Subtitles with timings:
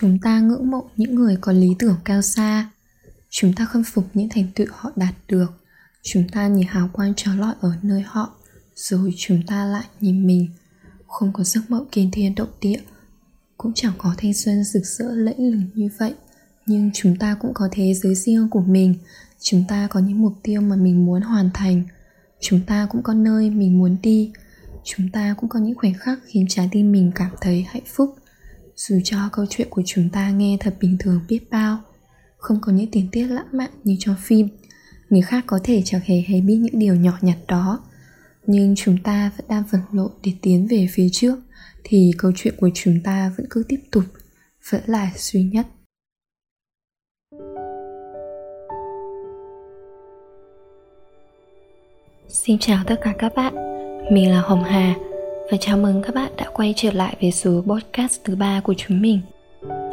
[0.00, 2.70] chúng ta ngưỡng mộ những người có lý tưởng cao xa.
[3.30, 5.46] Chúng ta khâm phục những thành tựu họ đạt được.
[6.02, 8.34] Chúng ta nhìn hào quang trói lọi ở nơi họ,
[8.74, 10.48] rồi chúng ta lại nhìn mình.
[11.06, 12.80] Không có giấc mộng kinh thiên động địa,
[13.56, 16.14] cũng chẳng có thanh xuân rực rỡ lẫy lừng như vậy.
[16.66, 18.94] Nhưng chúng ta cũng có thế giới riêng của mình.
[19.40, 21.82] Chúng ta có những mục tiêu mà mình muốn hoàn thành.
[22.40, 24.32] Chúng ta cũng có nơi mình muốn đi.
[24.84, 28.14] Chúng ta cũng có những khoảnh khắc khiến trái tim mình cảm thấy hạnh phúc
[28.78, 31.78] dù cho câu chuyện của chúng ta nghe thật bình thường biết bao
[32.36, 34.48] không có những tình tiết lãng mạn như trong phim
[35.10, 37.80] người khác có thể chẳng hề hay biết những điều nhỏ nhặt đó.
[38.46, 41.38] Nhưng chúng ta vẫn đang vật lộn để tiến về phía trước
[41.84, 44.04] thì câu chuyện của chúng ta vẫn cứ tiếp tục
[44.70, 45.66] vẫn là duy nhất.
[52.28, 53.54] Xin chào tất cả các bạn,
[54.14, 54.94] mình là Hồng Hà
[55.50, 58.74] và chào mừng các bạn đã quay trở lại với số podcast thứ ba của
[58.74, 59.20] chúng mình.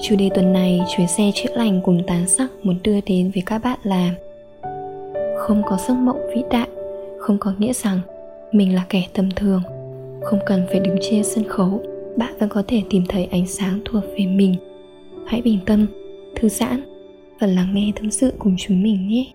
[0.02, 3.44] Chủ đề tuần này, chuyến xe chữa lành cùng tán sắc muốn đưa đến với
[3.45, 4.11] các bạn là
[5.38, 6.67] Không có giấc mộng vĩ đại,
[7.20, 8.00] không có nghĩa rằng
[8.52, 9.61] mình là kẻ tầm thường.
[10.23, 11.83] Không cần phải đứng trên sân khấu,
[12.17, 14.56] bạn vẫn có thể tìm thấy ánh sáng thuộc về mình.
[15.28, 15.86] Hãy bình tâm,
[16.36, 16.81] thư giãn
[17.39, 19.26] và lắng nghe tâm sự cùng chúng mình nhé.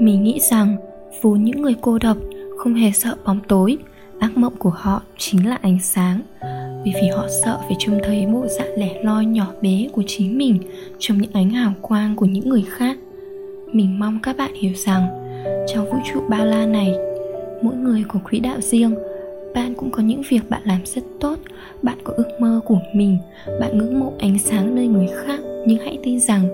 [0.00, 0.76] Mình nghĩ rằng
[1.22, 2.16] vốn những người cô độc
[2.56, 3.78] không hề sợ bóng tối.
[4.18, 6.20] Ác mộng của họ chính là ánh sáng.
[6.84, 10.38] Vì vì họ sợ phải trông thấy bộ dạng lẻ loi nhỏ bé của chính
[10.38, 10.58] mình
[10.98, 12.98] trong những ánh hào quang của những người khác.
[13.72, 15.06] Mình mong các bạn hiểu rằng,
[15.66, 16.94] trong vũ trụ bao la này,
[17.62, 18.94] mỗi người có quỹ đạo riêng.
[19.54, 21.38] Bạn cũng có những việc bạn làm rất tốt.
[21.82, 23.18] Bạn có ước mơ của mình.
[23.60, 25.40] Bạn ngưỡng mộ ánh sáng nơi người khác.
[25.66, 26.48] Nhưng hãy tin rằng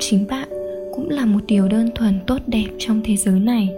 [0.00, 0.48] chính bạn
[0.94, 3.68] cũng là một điều đơn thuần tốt đẹp trong thế giới này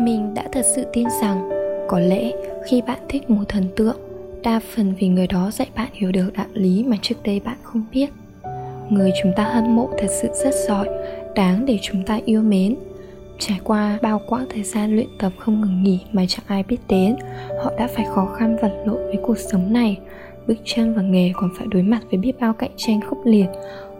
[0.00, 1.48] mình đã thật sự tin rằng
[1.88, 2.32] có lẽ
[2.66, 3.96] khi bạn thích một thần tượng,
[4.42, 7.56] đa phần vì người đó dạy bạn hiểu được đạo lý mà trước đây bạn
[7.62, 8.10] không biết.
[8.90, 10.88] Người chúng ta hâm mộ thật sự rất giỏi,
[11.34, 12.76] đáng để chúng ta yêu mến.
[13.38, 16.78] Trải qua bao quãng thời gian luyện tập không ngừng nghỉ mà chẳng ai biết
[16.88, 17.16] đến,
[17.64, 19.98] họ đã phải khó khăn vật lộn với cuộc sống này.
[20.46, 23.46] Bước chân vào nghề còn phải đối mặt với biết bao cạnh tranh khốc liệt,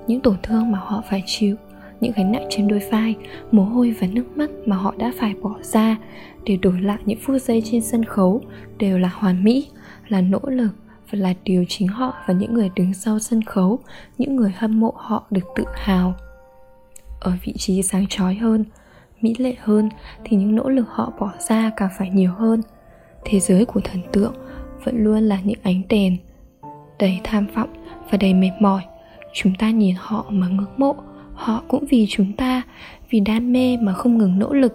[0.07, 1.57] những tổn thương mà họ phải chịu
[2.01, 3.15] những gánh nặng trên đôi vai,
[3.53, 5.97] mồ hôi và nước mắt mà họ đã phải bỏ ra
[6.45, 8.41] để đổi lại những phút giây trên sân khấu
[8.79, 9.69] đều là hoàn mỹ,
[10.09, 10.71] là nỗ lực
[11.11, 13.79] và là điều chính họ và những người đứng sau sân khấu,
[14.19, 16.15] những người hâm mộ họ được tự hào.
[17.21, 18.65] Ở vị trí sáng chói hơn,
[19.21, 19.89] mỹ lệ hơn
[20.25, 22.63] thì những nỗ lực họ bỏ ra càng phải nhiều hơn.
[23.25, 24.35] Thế giới của thần tượng
[24.85, 26.17] vẫn luôn là những ánh đèn
[26.99, 27.71] đầy tham vọng
[28.11, 28.83] và đầy mệt mỏi.
[29.33, 30.97] Chúng ta nhìn họ mà ngưỡng mộ
[31.41, 32.63] họ cũng vì chúng ta,
[33.11, 34.75] vì đam mê mà không ngừng nỗ lực.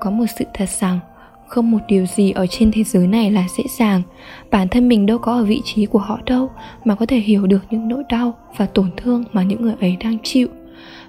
[0.00, 0.98] Có một sự thật rằng,
[1.46, 4.02] không một điều gì ở trên thế giới này là dễ dàng.
[4.50, 6.50] Bản thân mình đâu có ở vị trí của họ đâu,
[6.84, 9.96] mà có thể hiểu được những nỗi đau và tổn thương mà những người ấy
[10.00, 10.48] đang chịu.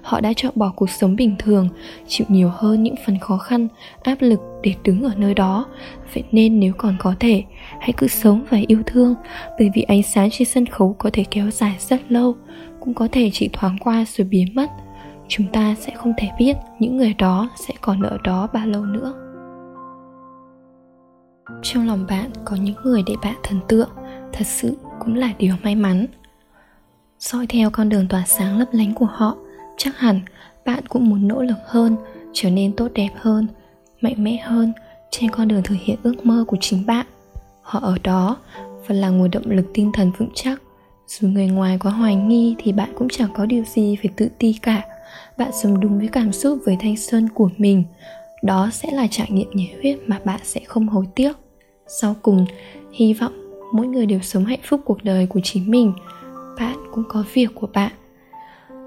[0.02, 1.68] Họ đã chọn bỏ cuộc sống bình thường,
[2.06, 3.68] chịu nhiều hơn những phần khó khăn,
[4.02, 5.66] áp lực để đứng ở nơi đó.
[6.14, 7.42] Vậy nên nếu còn có thể,
[7.80, 9.14] hãy cứ sống và yêu thương,
[9.58, 12.34] bởi vì ánh sáng trên sân khấu có thể kéo dài rất lâu,
[12.80, 14.70] cũng có thể chỉ thoáng qua rồi biến mất
[15.28, 18.84] chúng ta sẽ không thể biết những người đó sẽ còn ở đó bao lâu
[18.84, 19.12] nữa.
[21.62, 23.88] Trong lòng bạn có những người để bạn thần tượng,
[24.32, 26.06] thật sự cũng là điều may mắn.
[27.18, 29.36] Soi theo con đường tỏa sáng lấp lánh của họ,
[29.76, 30.20] chắc hẳn
[30.64, 31.96] bạn cũng muốn nỗ lực hơn,
[32.32, 33.46] trở nên tốt đẹp hơn,
[34.00, 34.72] mạnh mẽ hơn
[35.10, 37.06] trên con đường thực hiện ước mơ của chính bạn.
[37.62, 38.36] Họ ở đó
[38.86, 40.62] và là nguồn động lực tinh thần vững chắc.
[41.06, 44.28] Dù người ngoài có hoài nghi thì bạn cũng chẳng có điều gì phải tự
[44.38, 44.82] ti cả
[45.38, 47.84] bạn sống đúng với cảm xúc với thanh xuân của mình.
[48.42, 51.32] Đó sẽ là trải nghiệm nhiệt huyết mà bạn sẽ không hối tiếc.
[51.86, 52.46] Sau cùng,
[52.92, 53.32] hy vọng
[53.72, 55.92] mỗi người đều sống hạnh phúc cuộc đời của chính mình.
[56.58, 57.92] Bạn cũng có việc của bạn.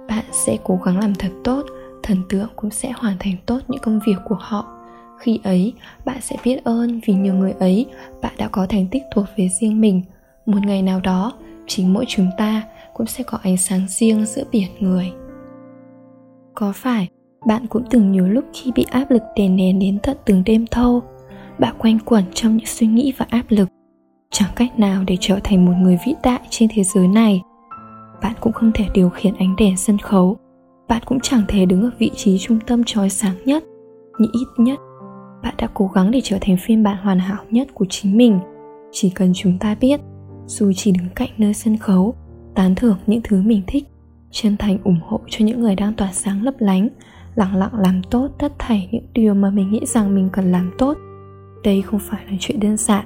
[0.08, 1.66] Bạn sẽ cố gắng làm thật tốt,
[2.04, 4.76] thần tượng cũng sẽ hoàn thành tốt những công việc của họ.
[5.20, 5.74] Khi ấy,
[6.06, 7.86] bạn sẽ biết ơn vì nhiều người ấy
[8.22, 10.02] bạn đã có thành tích thuộc về riêng mình.
[10.46, 11.34] Một ngày nào đó,
[11.68, 12.64] chính mỗi chúng ta
[12.94, 15.12] cũng sẽ có ánh sáng riêng giữa biển người
[16.60, 17.08] có phải,
[17.46, 20.66] bạn cũng từng nhiều lúc khi bị áp lực đè nén đến tận từng đêm
[20.72, 21.02] thâu.
[21.60, 23.70] Bạn quanh quẩn trong những suy nghĩ và áp lực.
[24.32, 27.42] Chẳng cách nào để trở thành một người vĩ đại trên thế giới này.
[28.22, 30.38] Bạn cũng không thể điều khiển ánh đèn sân khấu.
[30.88, 33.64] Bạn cũng chẳng thể đứng ở vị trí trung tâm trói sáng nhất
[34.20, 34.80] nhưng ít nhất.
[35.44, 38.40] Bạn đã cố gắng để trở thành phiên bản hoàn hảo nhất của chính mình.
[38.92, 40.00] Chỉ cần chúng ta biết,
[40.46, 42.16] dù chỉ đứng cạnh nơi sân khấu,
[42.56, 43.84] tán thưởng những thứ mình thích
[44.32, 46.90] chân thành ủng hộ cho những người đang tỏa sáng lấp lánh,
[47.36, 50.72] lặng lặng làm tốt tất thảy những điều mà mình nghĩ rằng mình cần làm
[50.78, 50.98] tốt.
[51.64, 53.06] Đây không phải là chuyện đơn giản,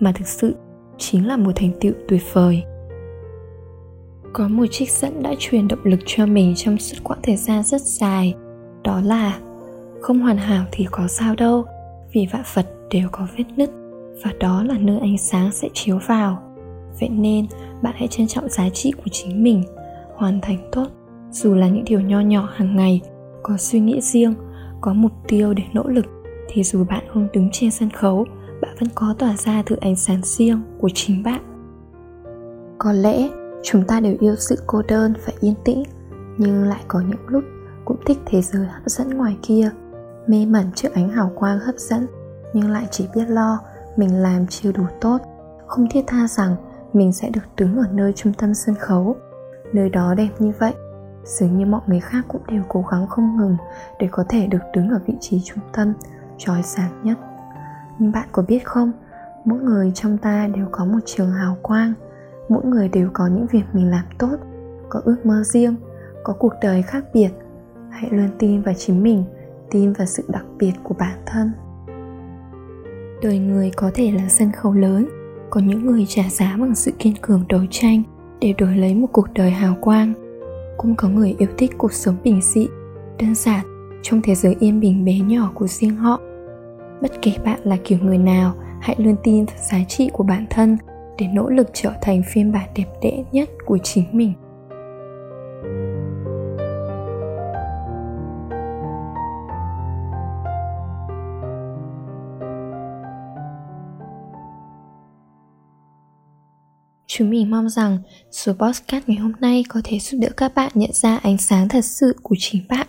[0.00, 0.54] mà thực sự
[0.98, 2.62] chính là một thành tựu tuyệt vời.
[4.32, 7.62] Có một trích dẫn đã truyền động lực cho mình trong suốt quãng thời gian
[7.62, 8.34] rất dài,
[8.84, 9.38] đó là
[10.00, 11.64] không hoàn hảo thì có sao đâu,
[12.12, 13.70] vì vạn vật đều có vết nứt,
[14.24, 16.42] và đó là nơi ánh sáng sẽ chiếu vào.
[17.00, 17.46] Vậy nên
[17.82, 19.62] bạn hãy trân trọng giá trị của chính mình
[20.14, 20.86] hoàn thành tốt.
[21.30, 23.00] Dù là những điều nho nhỏ hàng ngày,
[23.42, 24.34] có suy nghĩ riêng,
[24.80, 26.04] có mục tiêu để nỗ lực,
[26.48, 28.26] thì dù bạn không đứng trên sân khấu,
[28.62, 31.42] bạn vẫn có tỏa ra thử ánh sáng riêng của chính bạn.
[32.78, 33.28] Có lẽ
[33.62, 35.82] chúng ta đều yêu sự cô đơn và yên tĩnh,
[36.38, 37.44] nhưng lại có những lúc
[37.84, 39.70] cũng thích thế giới hấp dẫn ngoài kia,
[40.26, 42.06] mê mẩn trước ánh hào quang hấp dẫn,
[42.54, 43.58] nhưng lại chỉ biết lo
[43.96, 45.18] mình làm chưa đủ tốt.
[45.66, 46.56] Không thiết tha rằng
[46.92, 49.16] mình sẽ được đứng ở nơi trung tâm sân khấu
[49.74, 50.72] nơi đó đẹp như vậy.
[51.24, 53.56] Dường như mọi người khác cũng đều cố gắng không ngừng
[53.98, 55.92] để có thể được đứng ở vị trí trung tâm,
[56.38, 57.18] trói sáng nhất.
[57.98, 58.92] Nhưng bạn có biết không,
[59.44, 61.92] mỗi người trong ta đều có một trường hào quang.
[62.48, 64.36] Mỗi người đều có những việc mình làm tốt,
[64.88, 65.76] có ước mơ riêng,
[66.24, 67.30] có cuộc đời khác biệt.
[67.90, 69.24] Hãy luôn tin vào chính mình,
[69.70, 71.52] tin vào sự đặc biệt của bản thân.
[73.22, 75.08] Đời người có thể là sân khấu lớn,
[75.50, 78.02] có những người trả giá bằng sự kiên cường đấu tranh
[78.44, 80.12] để đổi lấy một cuộc đời hào quang.
[80.76, 82.68] Cũng có người yêu thích cuộc sống bình dị,
[83.18, 83.64] đơn giản,
[84.02, 86.20] trong thế giới yên bình bé nhỏ của riêng họ.
[87.02, 90.46] Bất kể bạn là kiểu người nào, hãy luôn tin vào giá trị của bản
[90.50, 90.76] thân
[91.18, 94.32] để nỗ lực trở thành phiên bản đẹp đẽ nhất của chính mình.
[107.16, 107.98] Chúng mình mong rằng
[108.30, 111.68] số podcast ngày hôm nay có thể giúp đỡ các bạn nhận ra ánh sáng
[111.68, 112.86] thật sự của chính bạn.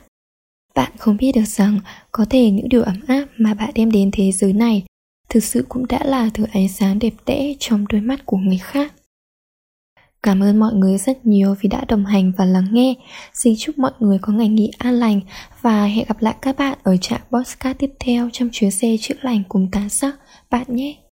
[0.76, 1.80] Bạn không biết được rằng
[2.12, 4.84] có thể những điều ấm áp mà bạn đem đến thế giới này
[5.30, 8.58] thực sự cũng đã là thứ ánh sáng đẹp đẽ trong đôi mắt của người
[8.58, 8.94] khác.
[10.24, 12.94] Cảm ơn mọi người rất nhiều vì đã đồng hành và lắng nghe.
[13.34, 15.22] Xin chúc mọi người có ngày nghỉ an lành
[15.62, 19.16] và hẹn gặp lại các bạn ở trạm podcast tiếp theo trong chuyến xe chữa
[19.22, 20.16] lành cùng tán sắc
[20.50, 21.05] bạn nhé.